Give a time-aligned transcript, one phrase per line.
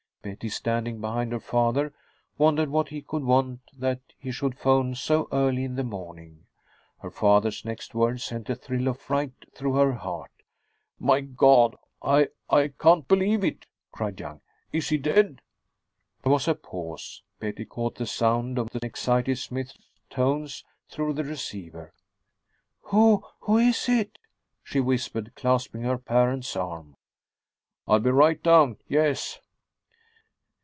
[0.23, 1.93] Betty, standing behind her father,
[2.37, 6.45] wondered what he could want that he should phone so early in the morning.
[6.99, 10.29] Her father's next words sent a thrill of fright through her heart.
[10.99, 11.75] "My God!
[12.03, 14.41] I I can't believe it!" cried Young.
[14.71, 15.41] "Is he dead?"
[16.21, 19.73] There was a pause; Betty caught the sound of the excited Smythe's
[20.11, 21.95] tones through the receiver.
[22.83, 24.19] "Who who is it?"
[24.63, 26.95] she whispered, clasping her parent's arm.
[27.87, 29.39] "I'll be right down, yes."